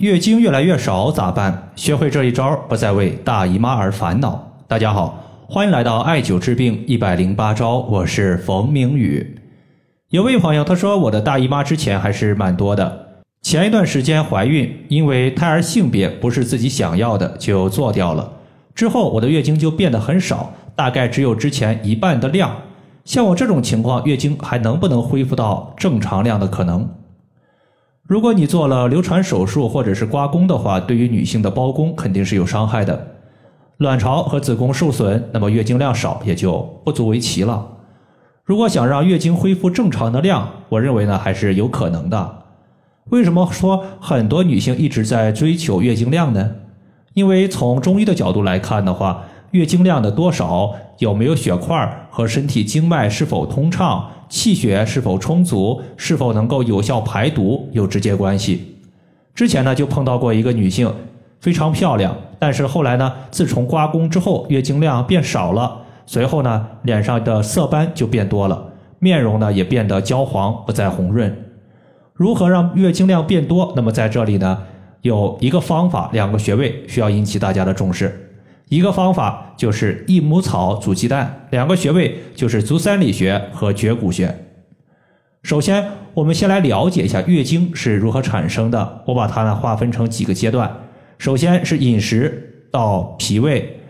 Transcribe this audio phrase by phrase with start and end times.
[0.00, 1.72] 月经越来越少咋办？
[1.76, 4.50] 学会这一招，不再为大姨妈而烦恼。
[4.66, 9.38] 大家好，欢迎来到艾灸治病一百零八招，我是冯明宇。
[10.08, 13.08] 有位朋友他说，我的大姨妈之前还是蛮多的，
[13.42, 18.32] 前一段时间怀孕，因为胎儿性别不是自己想要的，就做掉了。
[18.74, 22.50] 之后我的月经就变得很少，大概只有之前一半的量。
[23.04, 26.88] 像我这种情况，月经还能不能恢复到正常量的可能？
[28.06, 33.06] 如果你做了流产手术或者是刮宫的话，对于女性的包宫肯定是有伤害的，
[33.76, 37.66] 卵巢和子宫受损，那么月经量少也就不足为奇了。
[38.44, 42.38] 如果想让月经恢复正常的量，我认为呢还是有可能的。
[43.10, 46.50] 为什么说很多女性一直在追求月经量呢？
[47.14, 54.10] 因为从中医的角度来看的话，月经量的多少、有没有血块和身体经脉是否通畅。
[54.28, 58.76] 气血是否充足，是否能够有效排毒有直接关系。
[59.34, 60.88] 之前呢就碰到过一个女性，
[61.40, 71.36] 非常漂亮，但是后来呢，自从刮宫之后，月经量变少了，随后呢，脸上的色斑就变多了，面容呢也变得焦黄，不再红润。
[72.14, 73.72] 如何让月经量变多？
[73.74, 74.62] 那么在这里呢，
[75.02, 78.29] 有一个方法，两个穴位需要引起大家的重视。
[78.70, 84.32] 一个方法就是益母草煮鸡蛋，两个穴位就是足三里穴和绝骨穴。
[85.42, 89.02] 首先，我们先来了解一下月经是如何产生的。
[89.06, 90.72] 我把它呢划分成几个阶段。
[91.18, 93.80] 首先是饮食到脾胃，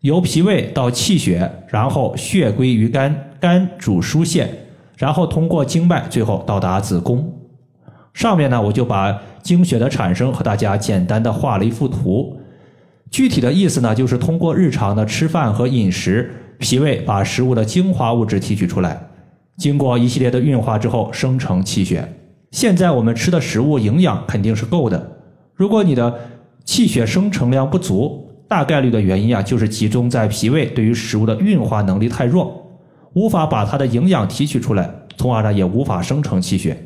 [0.00, 4.48] 由脾胃到气血，然后血归于肝，肝主疏泄，
[4.96, 7.38] 然后通过经脉，最后到达子宫。
[8.14, 12.31] 上面呢，我就把经血的产生和大家简单的画了一幅图。
[13.12, 19.06] 具体的意思呢，就是通过日常的吃饭和饮食，脾胃把食物的精华物质提取出来，
[19.58, 22.10] 经过一系列的运化之后生成气血。
[22.52, 25.18] 现在我们吃的食物营养肯定是够的，
[25.54, 26.18] 如果你的
[26.64, 32.66] 气血生成量不足，大概率的原因啊，就是集中在脾胃对于食物的运化能力太弱，
[33.12, 36.82] 无法把它的营养提取出来，从而呢也无法生成气血。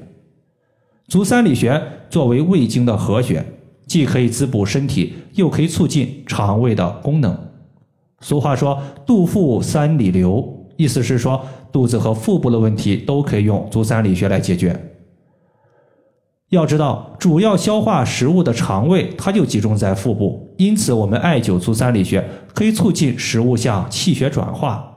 [1.07, 3.45] 足三里穴作为胃经的合穴。
[3.87, 7.39] 既可以滋补身体，又可以促进肠胃的功能。
[8.21, 14.93] 俗话说“肚腹三里留”，意思是说肚子和腹部的问题都可以用足三里穴来解决。
[16.51, 22.25] 要知道，主要消化食物的肠胃，它就集中在腹部，因此我们艾灸足三里穴
[22.55, 24.93] 可以促进食物向气血转化。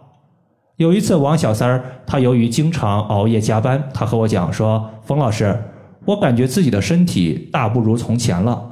[0.78, 5.60] 有一次，王小三儿他由于经常熬夜加班，他和我讲说：“冯老师，
[6.06, 8.68] 我感觉自己的身体大不如从前了。”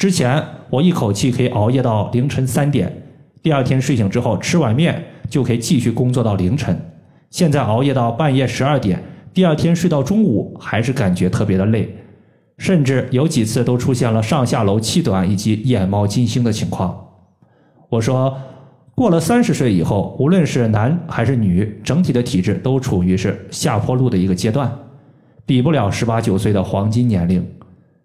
[0.00, 2.90] 之前我一口气可以熬夜到凌晨三点，
[3.42, 6.74] 第二天睡醒之后吃碗面就可以继续工作到凌晨。
[7.28, 8.98] 现在熬夜到半夜十二点，
[9.34, 11.94] 第二天睡到中午还是感觉特别的累，
[12.56, 16.98] 甚至有几次都出现了上下楼气短以及眼冒金星的情况。
[17.90, 18.34] 我说，
[18.94, 24.72] 过了三十岁以后，无论是男还是女，整体的体质都处于是下坡路的一个阶段，
[25.44, 27.46] 比不了十八九岁的黄金年龄。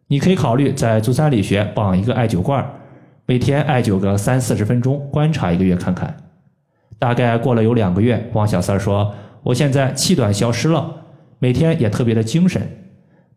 [0.08, 2.64] 你可以考虑在足三里穴绑一个艾灸罐，
[3.26, 6.16] 每天艾灸个三四十分钟，观察一个月看看。
[7.00, 10.96] 大概过了有两个月，王小三说：“我现在气短消失了，
[11.40, 12.62] 每天也特别的精神。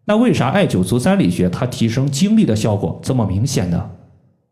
[0.04, 3.90] 那为啥艾灸足三里穴它提升精力的效果这么明显呢？”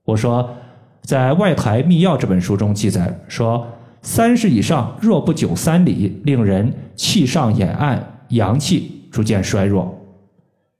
[0.05, 0.57] 我说，
[1.03, 3.67] 在《外台秘要》这本书中记载说，
[4.01, 9.95] 三十以上若不灸三里，令人气上眼暗，阳气逐渐衰弱。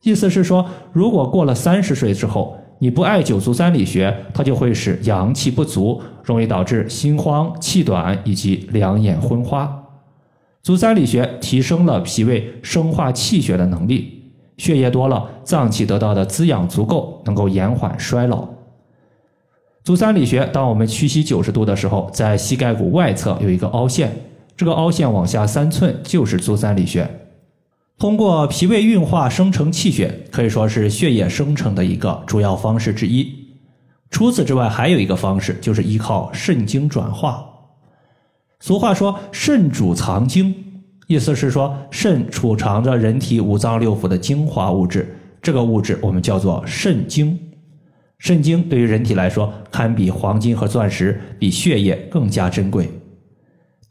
[0.07, 9.83] 意思是说，如果过了三十岁之后，你不艾灸足三里穴，它就会使阳气不足，容易导致心慌、气短以及两眼昏花。
[10.63, 18.49] 足三里穴提升了脾胃生化气血的能力，血液多了，脏器得到的滋养足够，能够延缓衰老。
[19.83, 24.13] 足三里穴，当我们屈膝九十度的时候，在膝盖骨外侧有一个凹陷，
[24.57, 27.09] 这个凹陷往下三寸就是足三里穴。
[27.99, 33.33] 通过脾胃运化生成气血，可以说是血液生成的一个主要方式之一。
[34.11, 37.43] 除此之外，还有一个方式，就是依靠肾精转化。
[38.61, 40.55] 俗话说“肾主藏精”，
[41.09, 47.39] 意思是说肾储藏着人体五脏六腑的精华物质，这个物质我们叫做肾精。
[48.19, 52.91] 肾精对于人体来说，堪比黄金和钻石，比血液更加珍贵。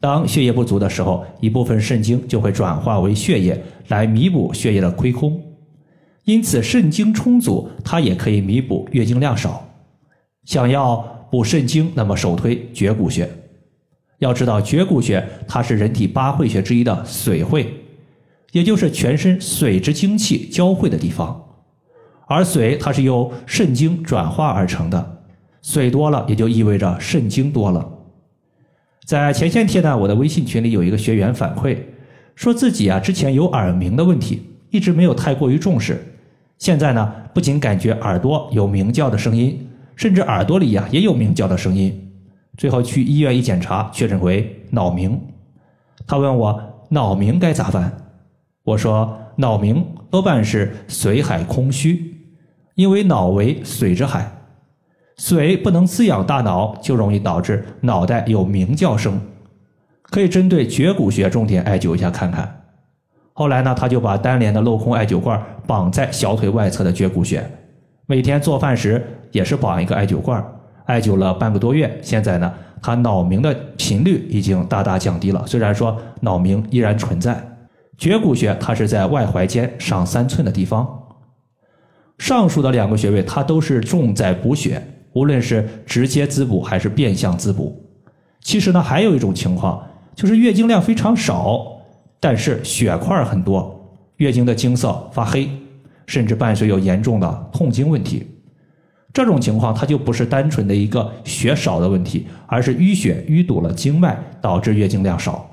[0.00, 5.40] 当血液不足的时候，一部分肾精就会转化为血液来弥补血液的亏空，
[6.24, 9.66] 因此肾精充足，它也可以弥补月经量少。
[10.44, 10.96] 想要
[11.30, 13.28] 补肾精，那么首推绝骨穴。
[14.18, 17.72] 要知道，绝骨穴它是人体八会穴之一的水会，
[18.52, 21.42] 也就是全身水之精气交汇的地方。
[22.28, 25.22] 而水它是由肾精转化而成的，
[25.62, 27.88] 水多了也就意味着肾精多了。
[29.06, 31.78] 在前些天呢，我的微信群里有一个学员反馈，
[32.34, 36.04] 说自己啊之前有耳鸣的问题，一直没有太过于重视，
[36.58, 39.64] 现在呢不仅感觉耳朵有鸣叫的声音，
[39.94, 42.10] 甚至耳朵里呀也有鸣叫的声音，
[42.56, 45.20] 最后去医院一检查，确诊为脑鸣。
[46.04, 47.96] 他问我脑鸣该咋办？
[48.64, 52.16] 我说脑鸣多半是髓海空虚，
[52.74, 54.35] 因为脑为髓之海，
[55.16, 59.20] 水不能滋养大脑，就容易导致脑袋有鸣叫声。
[60.02, 62.64] 可以针对绝骨穴重点艾灸一下看看。
[63.32, 67.44] 后来呢，他就把单联的镂空艾灸罐绑在小腿外侧的绝骨穴，
[68.06, 70.44] 每天做饭时也是绑一个艾灸罐，
[70.84, 75.44] 艾灸了半个多月，现在呢，他脑鸣的频率已经大大降低了。
[75.46, 77.36] 虽然说脑鸣依然存在。
[77.98, 80.86] 绝骨穴它是在外踝尖上三寸的地方。
[82.18, 84.82] 上述的两个穴位，它都是重在补血，
[85.16, 87.82] 无论是直接滋补还是变相滋补。
[88.42, 89.82] 其实呢，还有一种情况，
[90.14, 91.66] 就是月经量非常少，
[92.20, 95.48] 但是血块很多，月经的经色发黑，
[96.06, 98.26] 甚至伴随有严重的痛经问题。
[99.14, 105.48] 这种情况，它就不是单纯的一个血少的问题，而是淤血淤堵了经脉，导致月经量少。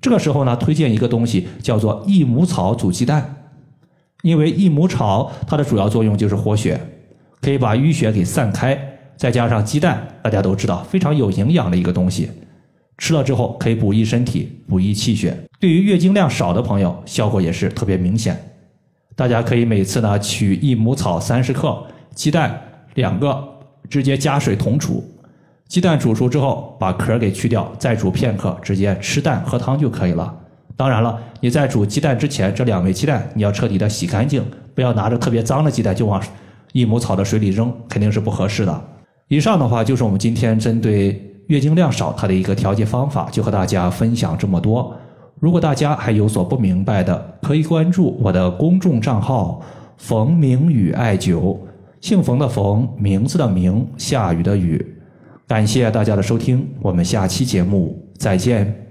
[0.00, 3.46] 这个时候呢，推荐一个东西叫做益母草煮鸡蛋，
[4.22, 6.80] 因为益母草它的主要作用就是活血，
[7.42, 8.78] 可以把淤血给散开。
[9.14, 12.30] 再加上鸡蛋，大家都知道非常有营养的一个东西，
[12.96, 15.36] 吃了之后可以补益身体、补益气血。
[15.60, 18.36] 对于月经量少的朋友，效果也是特别明显。
[19.14, 21.84] 大家可以每次呢取益母草三十克，
[22.14, 22.60] 鸡蛋
[22.94, 23.46] 两个，
[23.88, 25.04] 直接加水同煮。
[25.68, 30.34] 鸡蛋煮熟之后，把壳给去掉，再煮片刻，直接吃蛋喝汤就可以了。
[30.76, 36.20] 当然了，你在煮鸡蛋之前，这两枚鸡蛋你要彻底的洗干净，不要拿着特别脏的鸡蛋就往
[36.72, 38.82] 益母草的水里扔，肯定是不合适的。
[39.28, 44.94] 以上的话就是我们今天针对月经量少它的一个调节方法，就和大家分享这么多。
[45.40, 49.60] 如果大家还有所不明白的，可以关注我的公众账号
[49.98, 51.56] “冯明宇艾灸”，
[52.00, 54.84] 姓冯的冯，名字的名，下雨的雨。
[55.48, 58.81] 感谢大家的收听，我们下期节目再见。